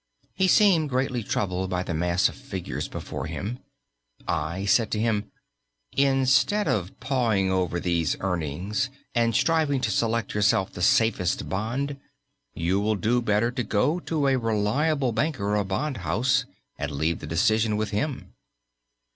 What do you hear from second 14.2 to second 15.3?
a reliable